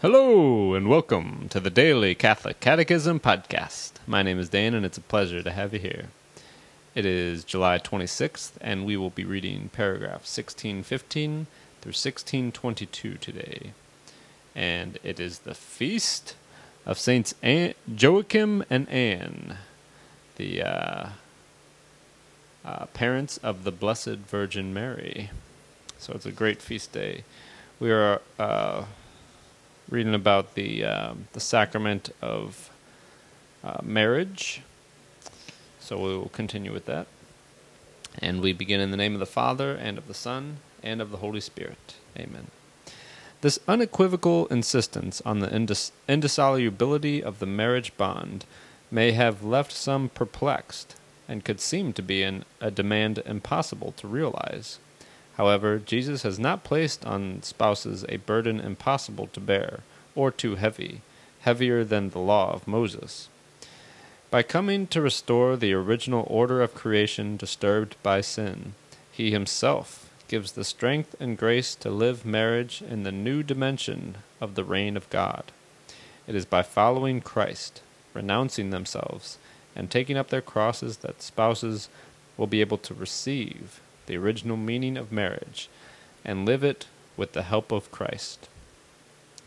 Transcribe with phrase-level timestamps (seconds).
[0.00, 3.94] Hello, and welcome to the Daily Catholic Catechism Podcast.
[4.06, 6.10] My name is Dan, and it's a pleasure to have you here.
[6.94, 11.48] It is July 26th, and we will be reading paragraph 1615
[11.80, 13.72] through 1622 today.
[14.54, 16.36] And it is the feast
[16.86, 19.56] of Saints An- Joachim and Anne,
[20.36, 21.08] the uh,
[22.64, 25.30] uh, parents of the Blessed Virgin Mary.
[25.98, 27.24] So it's a great feast day.
[27.80, 28.84] We are uh,
[29.88, 32.70] reading about the um, the sacrament of
[33.64, 34.62] uh, marriage.
[35.80, 37.06] So we will continue with that.
[38.18, 41.10] And we begin in the name of the Father, and of the Son, and of
[41.10, 41.94] the Holy Spirit.
[42.18, 42.48] Amen.
[43.40, 48.44] This unequivocal insistence on the indis- indissolubility of the marriage bond
[48.90, 50.96] may have left some perplexed,
[51.28, 54.78] and could seem to be an, a demand impossible to realize.
[55.38, 59.80] However, Jesus has not placed on spouses a burden impossible to bear,
[60.16, 61.00] or too heavy,
[61.42, 63.28] heavier than the law of Moses.
[64.30, 68.74] By coming to restore the original order of creation disturbed by sin,
[69.12, 74.56] he himself gives the strength and grace to live marriage in the new dimension of
[74.56, 75.52] the reign of God.
[76.26, 77.80] It is by following Christ,
[78.12, 79.38] renouncing themselves,
[79.76, 81.88] and taking up their crosses that spouses
[82.36, 85.68] will be able to receive the original meaning of marriage,
[86.24, 88.48] and live it with the help of Christ.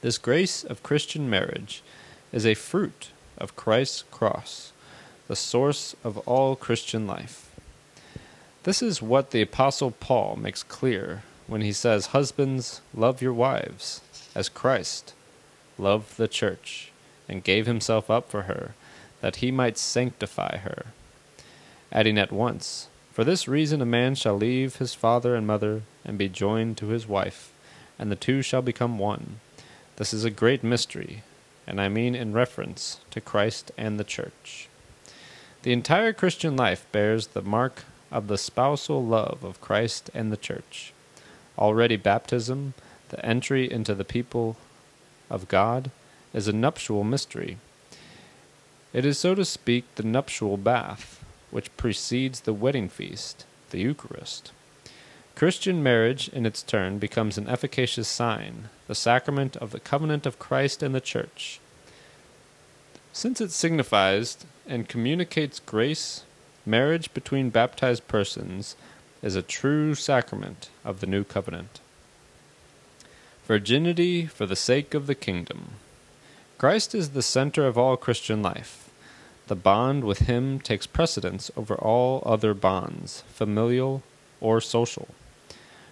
[0.00, 1.82] This grace of Christian marriage
[2.32, 4.72] is a fruit of Christ's cross,
[5.28, 7.50] the source of all Christian life.
[8.62, 14.00] This is what the Apostle Paul makes clear when he says, Husbands, love your wives,
[14.34, 15.12] as Christ
[15.78, 16.92] loved the church,
[17.28, 18.74] and gave himself up for her,
[19.20, 20.86] that he might sanctify her.
[21.92, 26.18] Adding at once, for this reason a man shall leave his father and mother, and
[26.18, 27.52] be joined to his wife,
[27.96, 29.38] and the two shall become one.
[29.94, 31.22] This is a great mystery,
[31.64, 34.68] and I mean in reference to Christ and the Church.
[35.62, 40.36] The entire Christian life bears the mark of the spousal love of Christ and the
[40.36, 40.92] Church.
[41.56, 42.74] Already baptism,
[43.10, 44.56] the entry into the people
[45.30, 45.92] of God,
[46.32, 47.58] is a nuptial mystery.
[48.92, 51.23] It is, so to speak, the nuptial bath
[51.54, 54.50] which precedes the wedding feast, the Eucharist.
[55.36, 60.40] Christian marriage, in its turn, becomes an efficacious sign, the sacrament of the covenant of
[60.40, 61.60] Christ and the Church.
[63.12, 66.24] Since it signifies and communicates grace,
[66.66, 68.74] marriage between baptized persons
[69.22, 71.78] is a true sacrament of the new covenant.
[73.46, 75.74] Virginity for the sake of the kingdom.
[76.58, 78.83] Christ is the center of all Christian life.
[79.46, 84.02] The bond with him takes precedence over all other bonds, familial
[84.40, 85.08] or social.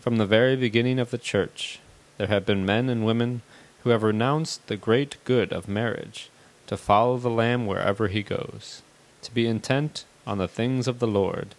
[0.00, 1.80] From the very beginning of the Church,
[2.16, 3.42] there have been men and women
[3.82, 6.30] who have renounced the great good of marriage
[6.66, 8.80] to follow the Lamb wherever he goes,
[9.20, 11.54] to be intent on the things of the Lord,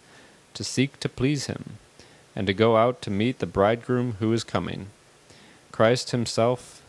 [0.54, 1.78] to seek to please him,
[2.34, 4.88] and to go out to meet the bridegroom who is coming.
[5.70, 6.82] Christ himself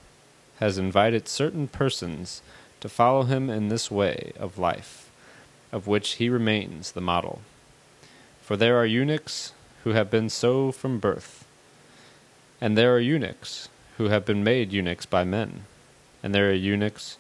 [0.60, 2.42] has invited certain persons
[2.82, 5.10] to follow him in this way of life,
[5.72, 7.42] of which he remains the model.
[8.42, 11.46] For there are eunuchs who have been so from birth,
[12.62, 15.66] and there are eunuchs who have been made eunuchs by men,
[16.22, 17.18] and there are eunuchs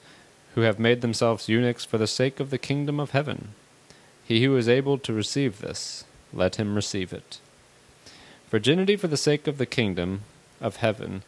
[0.55, 3.49] who have made themselves eunuchs for the sake of the kingdom of heaven.
[4.23, 6.03] He who is able to receive this,
[6.33, 7.39] let him receive it.
[8.49, 10.21] Virginity for the sake of the kingdom
[10.61, 11.23] of heaven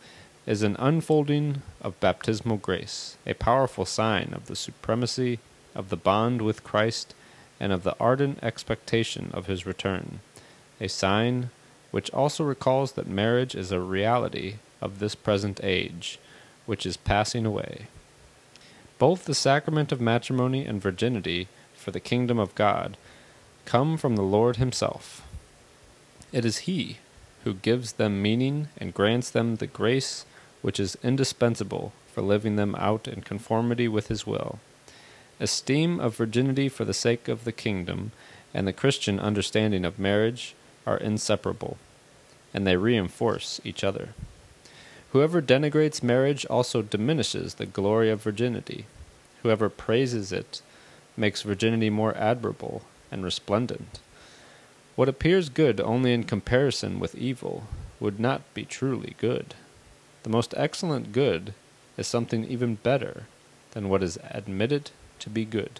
[0.45, 5.39] is an unfolding of baptismal grace, a powerful sign of the supremacy
[5.75, 7.13] of the bond with Christ
[7.59, 10.19] and of the ardent expectation of his return,
[10.79, 11.49] a sign
[11.91, 16.19] which also recalls that marriage is a reality of this present age,
[16.65, 17.87] which is passing away.
[18.97, 22.97] Both the sacrament of matrimony and virginity for the kingdom of God
[23.65, 25.21] come from the Lord Himself.
[26.31, 26.97] It is He
[27.43, 30.25] who gives them meaning and grants them the grace
[30.61, 34.59] which is indispensable for living them out in conformity with his will.
[35.39, 38.11] Esteem of virginity for the sake of the kingdom
[38.53, 40.53] and the Christian understanding of marriage
[40.85, 41.77] are inseparable,
[42.53, 44.09] and they reinforce each other.
[45.11, 48.85] Whoever denigrates marriage also diminishes the glory of virginity.
[49.43, 50.61] Whoever praises it
[51.15, 53.99] makes virginity more admirable and resplendent.
[54.99, 57.67] What appears good only in comparison with evil
[58.01, 59.53] would not be truly good.
[60.23, 61.53] The most excellent good
[61.95, 63.23] is something even better
[63.71, 65.79] than what is admitted to be good.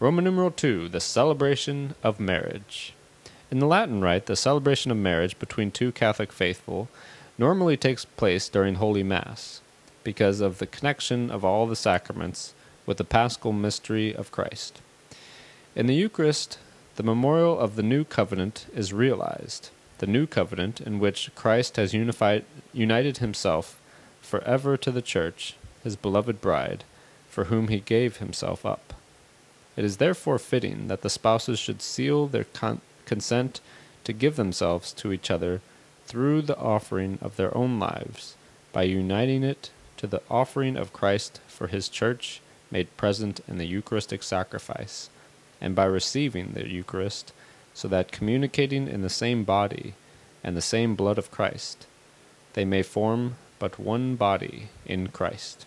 [0.00, 2.94] Roman numeral 2, the celebration of marriage.
[3.48, 6.88] In the Latin Rite, the celebration of marriage between two Catholic faithful
[7.38, 9.60] normally takes place during Holy Mass.
[10.02, 12.54] because of the connection of all the sacraments
[12.86, 14.80] with the paschal mystery of Christ.
[15.76, 16.58] In the Eucharist,
[16.96, 21.94] the memorial of the new covenant is realized, the new covenant in which Christ has
[21.94, 23.80] unified, united himself
[24.20, 26.84] forever to the Church, his beloved bride,
[27.28, 28.94] for whom he gave himself up.
[29.76, 33.60] It is therefore fitting that the spouses should seal their con- consent
[34.04, 35.60] to give themselves to each other
[36.06, 38.36] through the offering of their own lives,
[38.72, 43.66] by uniting it to the offering of Christ for his church made present in the
[43.66, 45.10] Eucharistic sacrifice,
[45.64, 47.32] and by receiving the Eucharist,
[47.72, 49.94] so that communicating in the same body
[50.44, 51.86] and the same blood of Christ,
[52.52, 55.64] they may form but one body in Christ.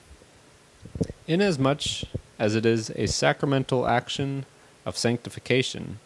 [1.28, 2.04] Inasmuch
[2.38, 4.46] as it is a sacramental action
[4.86, 5.98] of sanctification,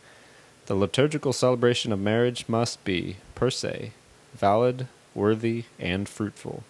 [0.68, 3.92] the liturgical celebration of marriage must be, per se,
[4.34, 6.64] valid, worthy, and fruitful.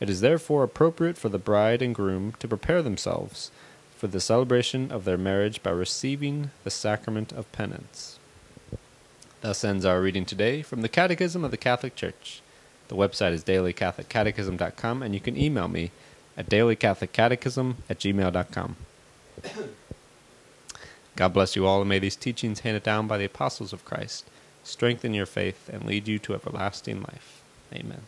[0.00, 3.52] It is therefore appropriate for the bride and groom to prepare themselves
[4.02, 8.18] for the celebration of their marriage by receiving the sacrament of penance.
[9.42, 12.42] Thus ends our reading today from the Catechism of the Catholic Church.
[12.88, 15.92] The website is dailycatholiccatechism.com, and you can email me
[16.36, 18.74] at dailycatholiccatechism at gmail.com.
[21.14, 24.28] God bless you all, and may these teachings handed down by the apostles of Christ
[24.64, 27.44] strengthen your faith and lead you to everlasting life.
[27.72, 28.02] Amen.